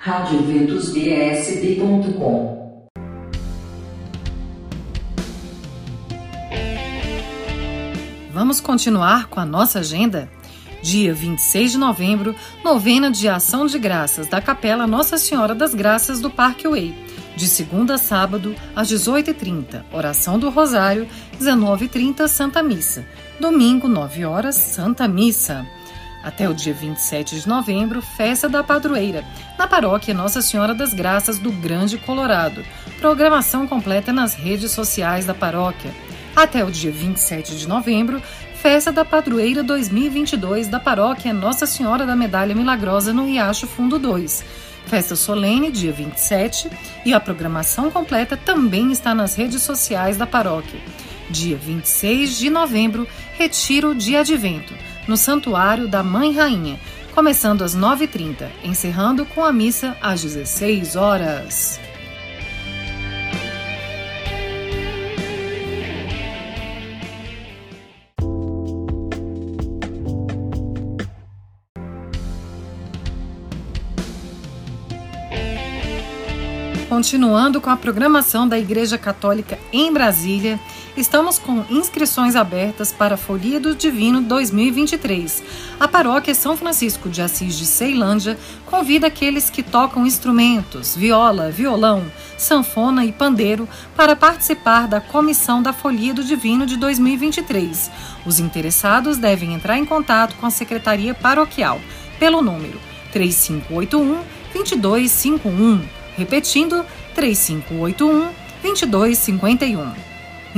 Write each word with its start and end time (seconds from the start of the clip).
radioventusbsb.com 0.00 2.78
Vamos 8.32 8.60
continuar 8.60 9.26
com 9.26 9.40
a 9.40 9.44
nossa 9.44 9.80
agenda? 9.80 10.30
Dia 10.80 11.12
26 11.12 11.72
de 11.72 11.78
novembro, 11.78 12.32
novena 12.62 13.10
de 13.10 13.28
ação 13.28 13.66
de 13.66 13.76
graças 13.76 14.28
da 14.28 14.40
Capela 14.40 14.86
Nossa 14.86 15.18
Senhora 15.18 15.52
das 15.52 15.74
Graças 15.74 16.20
do 16.20 16.30
Parque 16.30 16.68
Way. 16.68 16.94
De 17.34 17.48
segunda 17.48 17.94
a 17.94 17.98
sábado, 17.98 18.54
às 18.76 18.88
18h30, 18.88 19.82
oração 19.92 20.38
do 20.38 20.48
Rosário, 20.48 21.08
19h30, 21.40 22.28
Santa 22.28 22.62
Missa. 22.62 23.04
Domingo, 23.40 23.88
9 23.88 24.24
horas, 24.24 24.54
Santa 24.54 25.08
Missa. 25.08 25.66
Até 26.22 26.48
o 26.48 26.54
dia 26.54 26.74
27 26.74 27.40
de 27.40 27.48
novembro, 27.48 28.02
festa 28.02 28.48
da 28.48 28.62
padroeira, 28.64 29.24
na 29.56 29.68
paróquia 29.68 30.12
Nossa 30.12 30.42
Senhora 30.42 30.74
das 30.74 30.92
Graças 30.92 31.38
do 31.38 31.52
Grande 31.52 31.96
Colorado. 31.96 32.64
Programação 32.98 33.68
completa 33.68 34.12
nas 34.12 34.34
redes 34.34 34.72
sociais 34.72 35.26
da 35.26 35.34
paróquia. 35.34 35.92
Até 36.34 36.64
o 36.64 36.70
dia 36.70 36.90
27 36.90 37.56
de 37.56 37.68
novembro, 37.68 38.20
festa 38.56 38.90
da 38.90 39.04
padroeira 39.04 39.62
2022 39.62 40.66
da 40.66 40.80
paróquia 40.80 41.32
Nossa 41.32 41.66
Senhora 41.66 42.04
da 42.04 42.16
Medalha 42.16 42.54
Milagrosa 42.54 43.12
no 43.12 43.24
Riacho 43.24 43.68
Fundo 43.68 43.98
2. 43.98 44.44
Festa 44.86 45.14
solene, 45.14 45.70
dia 45.70 45.92
27, 45.92 46.68
e 47.04 47.14
a 47.14 47.20
programação 47.20 47.90
completa 47.90 48.36
também 48.36 48.90
está 48.90 49.14
nas 49.14 49.36
redes 49.36 49.62
sociais 49.62 50.16
da 50.16 50.26
paróquia. 50.26 50.80
Dia 51.30 51.56
26 51.56 52.38
de 52.38 52.50
novembro, 52.50 53.06
retiro 53.36 53.94
de 53.94 54.16
advento 54.16 54.74
no 55.08 55.16
Santuário 55.16 55.88
da 55.88 56.02
Mãe 56.02 56.32
Rainha, 56.32 56.78
começando 57.14 57.62
às 57.62 57.74
9h30, 57.74 58.46
encerrando 58.62 59.24
com 59.24 59.42
a 59.42 59.50
missa 59.50 59.96
às 60.02 60.22
16 60.22 60.94
horas. 60.94 61.80
Continuando 76.88 77.60
com 77.60 77.70
a 77.70 77.76
programação 77.76 78.48
da 78.48 78.58
Igreja 78.58 78.98
Católica 78.98 79.58
em 79.72 79.92
Brasília, 79.92 80.58
estamos 81.00 81.38
com 81.38 81.64
inscrições 81.70 82.34
abertas 82.34 82.90
para 82.90 83.14
a 83.14 83.18
Folia 83.18 83.60
do 83.60 83.74
Divino 83.74 84.20
2023. 84.20 85.42
A 85.78 85.86
paróquia 85.86 86.34
São 86.34 86.56
Francisco 86.56 87.08
de 87.08 87.22
Assis 87.22 87.56
de 87.56 87.66
Ceilândia 87.66 88.38
convida 88.66 89.06
aqueles 89.06 89.48
que 89.48 89.62
tocam 89.62 90.06
instrumentos, 90.06 90.96
viola, 90.96 91.50
violão, 91.50 92.04
sanfona 92.36 93.04
e 93.04 93.12
pandeiro 93.12 93.68
para 93.94 94.16
participar 94.16 94.88
da 94.88 95.00
comissão 95.00 95.62
da 95.62 95.72
Folia 95.72 96.12
do 96.12 96.24
Divino 96.24 96.66
de 96.66 96.76
2023. 96.76 97.90
Os 98.26 98.40
interessados 98.40 99.18
devem 99.18 99.54
entrar 99.54 99.78
em 99.78 99.84
contato 99.84 100.34
com 100.36 100.46
a 100.46 100.50
Secretaria 100.50 101.14
Paroquial 101.14 101.80
pelo 102.18 102.42
número 102.42 102.80
3581 103.12 104.22
2251 104.52 105.98
Repetindo, 106.18 106.84
3581 107.14 108.32
2251. 108.60 110.07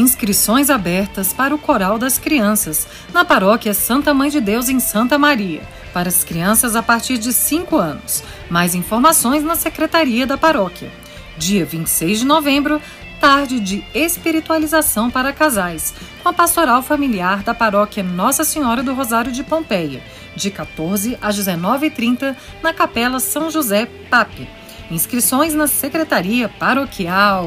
Inscrições 0.00 0.70
abertas 0.70 1.34
para 1.34 1.54
o 1.54 1.58
Coral 1.58 1.98
das 1.98 2.16
Crianças, 2.16 2.88
na 3.12 3.22
Paróquia 3.22 3.74
Santa 3.74 4.14
Mãe 4.14 4.30
de 4.30 4.40
Deus, 4.40 4.70
em 4.70 4.80
Santa 4.80 5.18
Maria, 5.18 5.60
para 5.92 6.08
as 6.08 6.24
crianças 6.24 6.74
a 6.74 6.82
partir 6.82 7.18
de 7.18 7.34
5 7.34 7.76
anos. 7.76 8.24
Mais 8.48 8.74
informações 8.74 9.44
na 9.44 9.54
Secretaria 9.54 10.26
da 10.26 10.38
Paróquia. 10.38 10.90
Dia 11.36 11.66
26 11.66 12.20
de 12.20 12.24
novembro, 12.24 12.80
tarde 13.20 13.60
de 13.60 13.84
espiritualização 13.94 15.10
para 15.10 15.34
casais, 15.34 15.92
com 16.22 16.30
a 16.30 16.32
pastoral 16.32 16.82
familiar 16.82 17.42
da 17.42 17.52
Paróquia 17.52 18.02
Nossa 18.02 18.42
Senhora 18.42 18.82
do 18.82 18.94
Rosário 18.94 19.30
de 19.30 19.44
Pompeia, 19.44 20.02
de 20.34 20.50
14 20.50 21.18
às 21.20 21.36
19h30, 21.36 22.34
na 22.62 22.72
Capela 22.72 23.20
São 23.20 23.50
José 23.50 23.84
Pape 24.08 24.48
Inscrições 24.90 25.54
na 25.54 25.68
Secretaria 25.68 26.48
Paroquial. 26.48 27.46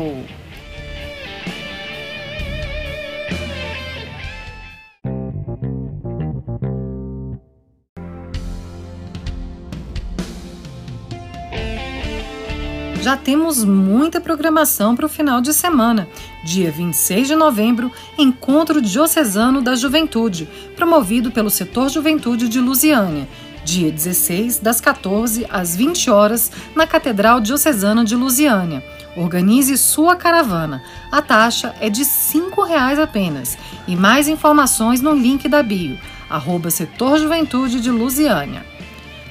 Já 13.03 13.17
temos 13.17 13.65
muita 13.65 14.21
programação 14.21 14.95
para 14.95 15.05
o 15.05 15.09
final 15.09 15.41
de 15.41 15.53
semana. 15.53 16.07
Dia 16.41 16.71
26 16.71 17.27
de 17.27 17.35
novembro, 17.35 17.91
Encontro 18.17 18.81
Diocesano 18.81 19.61
da 19.61 19.75
Juventude, 19.75 20.47
promovido 20.73 21.29
pelo 21.29 21.49
Setor 21.49 21.89
Juventude 21.89 22.47
de 22.47 22.61
Lusiânia 22.61 23.27
dia 23.63 23.91
16, 23.91 24.59
das 24.59 24.81
14 24.81 25.47
às 25.49 25.75
20 25.75 26.09
horas, 26.09 26.51
na 26.75 26.85
Catedral 26.85 27.39
Diocesana 27.39 28.03
de 28.03 28.15
Lusiânia. 28.15 28.83
Organize 29.15 29.77
sua 29.77 30.15
caravana. 30.15 30.83
A 31.11 31.21
taxa 31.21 31.73
é 31.79 31.89
de 31.89 32.01
R$ 32.01 32.09
5,00 32.09 33.01
apenas. 33.01 33.57
E 33.87 33.95
mais 33.95 34.27
informações 34.27 35.01
no 35.01 35.13
link 35.13 35.47
da 35.47 35.63
bio, 35.63 35.97
arroba 36.29 36.69
Setor 36.69 37.19
Juventude 37.19 37.79
de 37.79 37.89
Lusiânia. 37.89 38.65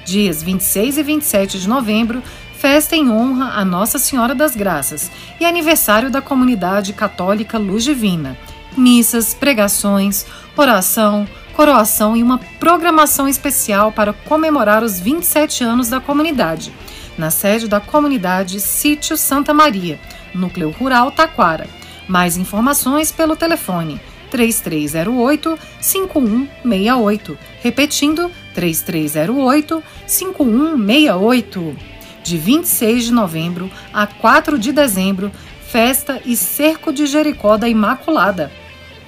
Dias 0.04 0.42
26 0.42 0.98
e 0.98 1.02
27 1.02 1.60
de 1.60 1.68
novembro, 1.68 2.22
festa 2.62 2.94
em 2.94 3.10
honra 3.10 3.54
a 3.56 3.64
Nossa 3.64 3.98
Senhora 3.98 4.36
das 4.36 4.54
Graças 4.54 5.10
e 5.40 5.44
aniversário 5.44 6.08
da 6.12 6.22
comunidade 6.22 6.92
católica 6.92 7.58
Luz 7.58 7.82
Divina. 7.82 8.38
Missas, 8.76 9.34
pregações, 9.34 10.24
oração, 10.56 11.26
coroação 11.54 12.16
e 12.16 12.22
uma 12.22 12.38
programação 12.60 13.26
especial 13.26 13.90
para 13.90 14.12
comemorar 14.12 14.84
os 14.84 15.00
27 15.00 15.64
anos 15.64 15.88
da 15.88 15.98
comunidade, 15.98 16.72
na 17.18 17.32
sede 17.32 17.66
da 17.66 17.80
comunidade 17.80 18.60
Sítio 18.60 19.16
Santa 19.16 19.52
Maria, 19.52 19.98
núcleo 20.32 20.70
rural 20.70 21.10
Taquara. 21.10 21.66
Mais 22.06 22.36
informações 22.36 23.10
pelo 23.10 23.34
telefone 23.34 24.00
3308 24.30 25.58
5168, 25.80 27.36
repetindo 27.60 28.30
3308 28.54 29.82
5168. 30.06 31.91
De 32.22 32.36
26 32.36 33.04
de 33.06 33.12
novembro 33.12 33.70
a 33.92 34.06
4 34.06 34.58
de 34.58 34.72
dezembro, 34.72 35.30
festa 35.70 36.20
e 36.24 36.36
cerco 36.36 36.92
de 36.92 37.06
Jericó 37.06 37.56
da 37.56 37.68
Imaculada 37.68 38.50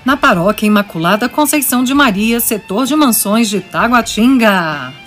na 0.05 0.17
Paróquia 0.17 0.67
Imaculada 0.67 1.29
Conceição 1.29 1.83
de 1.83 1.95
Maria, 1.95 2.39
setor 2.39 2.85
de 2.85 2.95
mansões 2.95 3.49
de 3.49 3.61
Taguatinga. 3.61 5.04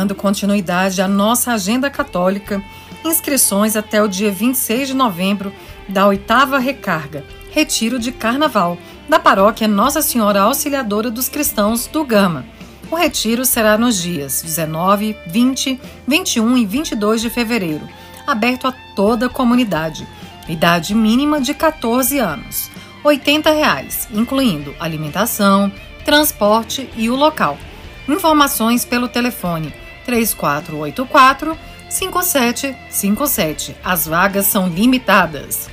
Dando 0.00 0.14
continuidade 0.14 1.02
à 1.02 1.06
nossa 1.06 1.52
agenda 1.52 1.90
católica, 1.90 2.62
inscrições 3.04 3.76
até 3.76 4.02
o 4.02 4.08
dia 4.08 4.32
26 4.32 4.88
de 4.88 4.94
novembro 4.94 5.52
da 5.86 6.06
oitava 6.06 6.58
recarga 6.58 7.22
Retiro 7.50 7.98
de 7.98 8.10
Carnaval, 8.10 8.78
da 9.06 9.18
paróquia 9.18 9.68
Nossa 9.68 10.00
Senhora 10.00 10.40
Auxiliadora 10.40 11.10
dos 11.10 11.28
Cristãos 11.28 11.86
do 11.86 12.02
Gama. 12.02 12.46
O 12.90 12.96
retiro 12.96 13.44
será 13.44 13.76
nos 13.76 14.00
dias 14.00 14.40
19, 14.40 15.14
20, 15.26 15.78
21 16.08 16.56
e 16.56 16.64
22 16.64 17.20
de 17.20 17.28
fevereiro, 17.28 17.86
aberto 18.26 18.68
a 18.68 18.72
toda 18.96 19.26
a 19.26 19.28
comunidade. 19.28 20.08
Idade 20.48 20.94
mínima 20.94 21.42
de 21.42 21.52
14 21.52 22.18
anos. 22.18 22.70
80 23.04 23.50
reais, 23.50 24.08
incluindo 24.14 24.74
alimentação, 24.80 25.70
transporte 26.06 26.88
e 26.96 27.10
o 27.10 27.16
local. 27.16 27.58
Informações 28.08 28.82
pelo 28.82 29.06
telefone 29.06 29.74
3484 30.04 31.56
5757. 31.88 33.76
As 33.82 34.06
vagas 34.06 34.46
são 34.46 34.68
limitadas 34.68 35.68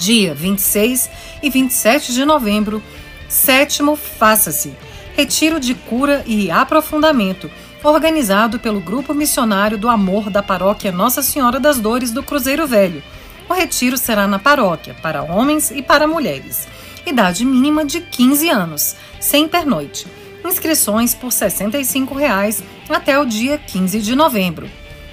dia 0.00 0.34
26 0.34 1.10
e 1.42 1.50
27 1.50 2.12
de 2.14 2.24
novembro. 2.24 2.82
Sétimo, 3.28 3.94
faça-se. 3.94 4.74
Retiro 5.14 5.60
de 5.60 5.74
cura 5.74 6.24
e 6.26 6.50
aprofundamento, 6.50 7.50
organizado 7.84 8.58
pelo 8.58 8.80
Grupo 8.80 9.12
Missionário 9.12 9.76
do 9.76 9.88
Amor 9.88 10.30
da 10.30 10.42
Paróquia 10.42 10.90
Nossa 10.90 11.22
Senhora 11.22 11.60
das 11.60 11.78
Dores 11.78 12.10
do 12.10 12.22
Cruzeiro 12.22 12.66
Velho. 12.66 13.02
O 13.48 13.52
retiro 13.52 13.98
será 13.98 14.26
na 14.26 14.38
paróquia, 14.38 14.96
para 15.02 15.22
homens 15.22 15.70
e 15.70 15.82
para 15.82 16.08
mulheres. 16.08 16.66
Idade 17.04 17.44
mínima 17.44 17.84
de 17.84 18.00
15 18.00 18.48
anos, 18.48 18.96
sem 19.20 19.46
pernoite. 19.46 20.06
Inscrições 20.44 21.14
por 21.14 21.30
R$ 21.30 21.34
65,00 21.34 22.62
até 22.94 23.18
o 23.18 23.24
dia 23.24 23.58
15 23.58 24.00
de 24.00 24.14
novembro. 24.14 24.68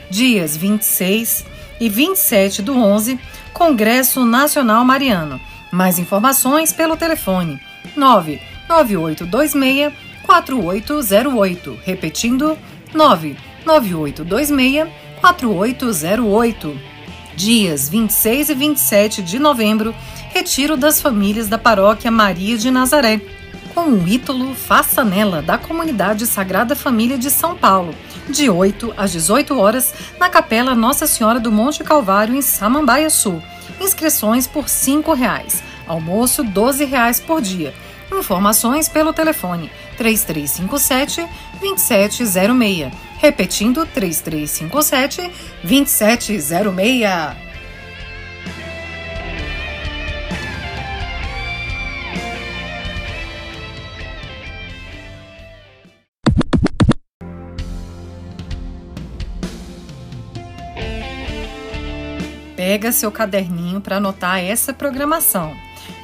Dias 0.10 0.56
26 0.56 1.46
e 1.80 1.90
27 1.90 2.62
do 2.62 2.78
11, 2.78 3.20
Congresso 3.54 4.26
Nacional 4.26 4.84
Mariano. 4.86 5.40
Mais 5.72 6.00
informações 6.00 6.72
pelo 6.72 6.96
telefone 6.96 7.60
99826 7.96 9.94
4808. 10.26 11.80
Repetindo, 11.84 12.58
99826 12.94 14.88
4808. 15.22 16.80
Dias 17.36 17.88
26 17.88 18.50
e 18.50 18.56
27 18.56 19.22
de 19.22 19.38
novembro, 19.38 19.94
retiro 20.34 20.76
das 20.76 21.00
famílias 21.00 21.48
da 21.48 21.58
paróquia 21.58 22.10
Maria 22.10 22.58
de 22.58 22.72
Nazaré, 22.72 23.22
com 23.78 23.92
o 23.92 24.08
Ítalo 24.08 24.56
Faça 24.56 25.06
Nela, 25.06 25.40
da 25.40 25.56
comunidade 25.56 26.26
Sagrada 26.26 26.76
Família 26.76 27.16
de 27.16 27.30
São 27.30 27.56
Paulo, 27.56 27.94
de 28.28 28.50
8 28.50 28.92
às 28.98 29.12
18 29.12 29.56
horas, 29.56 29.94
na 30.20 30.28
Capela 30.30 30.74
Nossa 30.74 31.06
Senhora 31.06 31.40
do 31.40 31.52
Monte 31.52 31.84
Calvário, 31.84 32.34
em 32.34 32.42
Samambaia 32.42 33.08
Sul. 33.12 33.40
Inscrições 33.80 34.48
por 34.48 34.64
R$ 34.64 34.70
5,00. 34.70 35.62
Almoço 35.86 36.42
R$ 36.42 36.50
12,00 36.50 37.24
por 37.24 37.40
dia. 37.40 37.72
Informações 38.12 38.90
pelo 38.90 39.14
telefone 39.14 39.70
3357 39.96 41.28
2706. 41.62 42.92
Repetindo 43.20 43.86
3357 43.86 45.32
Pega 62.58 62.92
seu 62.92 63.12
caderninho 63.12 63.80
para 63.80 63.98
anotar 63.98 64.44
essa 64.44 64.74
programação. 64.74 65.56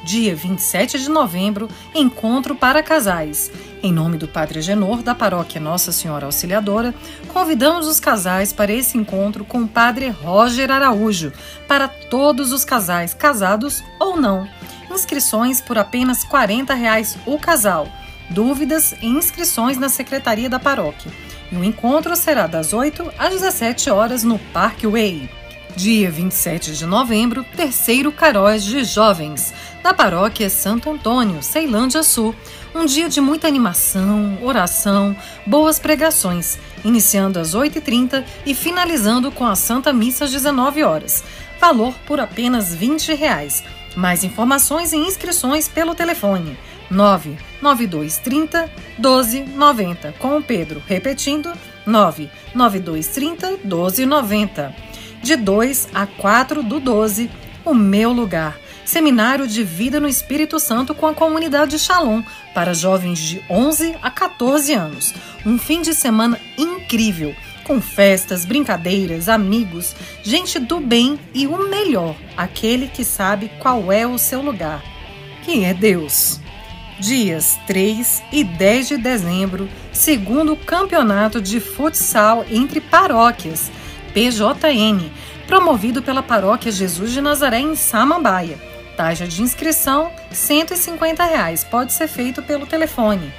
Dia 0.04 0.36
27 0.36 1.00
de 1.00 1.10
novembro, 1.10 1.68
encontro 1.96 2.54
para 2.54 2.84
casais. 2.84 3.52
Em 3.82 3.92
nome 3.92 4.20
do 4.20 4.28
Padre 4.28 4.62
Genor, 4.62 5.02
da 5.02 5.16
paróquia 5.16 5.60
Nossa 5.60 5.92
Senhora 5.92 6.28
Auxiliadora, 6.28 6.94
convidamos 7.30 7.88
os 7.88 8.00
casais 8.00 8.54
para 8.54 8.72
esse 8.72 9.00
encontro 9.00 9.44
com 9.44 9.64
o 9.64 9.68
Padre 9.68 10.10
Roger 10.10 10.70
Araújo, 10.70 11.34
para 11.68 11.88
todos 11.88 12.52
os 12.52 12.64
casais, 12.64 13.16
casados 13.16 13.84
ou 14.00 14.16
não. 14.16 14.48
Inscrições 14.92 15.60
por 15.60 15.80
apenas 15.80 16.24
40 16.24 16.72
reais 16.76 17.18
o 17.26 17.40
casal. 17.40 17.88
Dúvidas 18.30 18.94
e 19.02 19.08
inscrições 19.08 19.80
na 19.80 19.90
Secretaria 19.90 20.50
da 20.50 20.60
Paróquia. 20.60 21.12
E 21.52 21.56
o 21.56 21.64
encontro 21.64 22.16
será 22.16 22.46
das 22.46 22.74
8 22.74 23.12
às 23.18 23.32
17 23.32 23.90
horas 23.90 24.24
no 24.24 24.38
Parque 24.38 24.86
Way. 24.86 25.43
Dia 25.76 26.12
27 26.12 26.74
de 26.78 26.86
novembro, 26.86 27.44
terceiro 27.56 28.12
Caróis 28.12 28.64
de 28.64 28.84
Jovens, 28.84 29.52
da 29.82 29.92
paróquia 29.92 30.48
Santo 30.48 30.92
Antônio, 30.92 31.42
Ceilândia 31.42 32.04
Sul. 32.04 32.36
Um 32.76 32.86
dia 32.86 33.10
de 33.10 33.20
muita 33.20 33.48
animação, 33.48 34.38
oração, 34.44 35.16
boas 35.48 35.80
pregações, 35.80 36.60
iniciando 36.86 37.40
às 37.40 37.56
8h30 37.56 38.24
e 38.46 38.54
finalizando 38.54 39.32
com 39.32 39.46
a 39.46 39.56
Santa 39.56 39.92
Missa 39.92 40.26
às 40.26 40.32
19 40.32 40.84
horas. 40.84 41.24
Valor 41.60 41.96
por 42.06 42.20
apenas 42.20 42.74
20 42.76 43.16
reais. 43.16 43.64
Mais 43.96 44.24
informações 44.24 44.94
e 44.94 44.98
inscrições 44.98 45.68
pelo 45.68 45.96
telefone 45.96 46.56
99230 46.92 48.70
1290 49.00 50.14
com 50.20 50.38
o 50.38 50.44
Pedro, 50.44 50.84
repetindo 50.88 51.52
99230 51.86 53.58
1290 53.64 54.93
de 55.24 55.38
2 55.38 55.88
a 55.94 56.06
4 56.06 56.62
do 56.62 56.82
12, 56.82 57.32
O 57.64 57.74
Meu 57.74 58.12
Lugar. 58.12 58.60
Seminário 58.84 59.48
de 59.48 59.64
Vida 59.64 59.98
no 59.98 60.10
Espírito 60.10 60.60
Santo 60.60 60.94
com 60.94 61.08
a 61.08 61.14
comunidade 61.14 61.80
Shalom 61.80 62.22
para 62.54 62.74
jovens 62.74 63.18
de 63.18 63.42
11 63.50 63.96
a 64.02 64.12
14 64.12 64.74
anos. 64.74 65.14
Um 65.46 65.58
fim 65.58 65.82
de 65.82 65.94
semana 65.94 66.38
incrível, 66.58 67.34
com 67.64 67.80
festas, 67.80 68.44
brincadeiras, 68.44 69.30
amigos, 69.30 69.96
gente 70.22 70.60
do 70.60 70.82
bem 70.82 71.18
e 71.34 71.48
o 71.48 71.70
melhor, 71.70 72.18
aquele 72.36 72.90
que 72.90 73.06
sabe 73.06 73.50
qual 73.60 73.94
é 73.94 74.06
o 74.06 74.18
seu 74.18 74.42
lugar, 74.42 74.84
que 75.44 75.64
é 75.64 75.74
Deus. 75.74 76.42
Dias 77.00 77.58
3 77.66 78.22
e 78.30 78.44
10 78.44 78.88
de 78.90 78.98
dezembro, 78.98 79.70
segundo 79.94 80.58
campeonato 80.58 81.42
de 81.42 81.62
futsal 81.62 82.46
entre 82.52 82.82
paróquias 82.82 83.72
PJN, 84.14 85.10
promovido 85.48 86.02
pela 86.02 86.22
Paróquia 86.22 86.70
Jesus 86.72 87.12
de 87.12 87.22
Nazaré 87.22 87.60
em 87.60 87.76
Samambaia. 87.76 88.58
Taxa 88.96 89.28
de 89.28 89.42
inscrição 89.42 90.12
150 90.32 91.26
reais. 91.26 91.64
Pode 91.64 91.92
ser 91.94 92.08
feito 92.08 92.44
pelo 92.44 92.68
telefone 92.68 93.34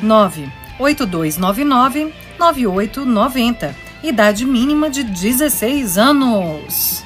98299 0.00 2.12
9890. 2.38 3.74
Idade 4.02 4.44
mínima 4.44 4.90
de 4.90 5.02
16 5.02 5.96
anos. 5.96 7.02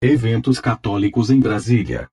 Eventos 0.00 0.58
católicos 0.60 1.28
em 1.30 1.40
Brasília. 1.40 2.08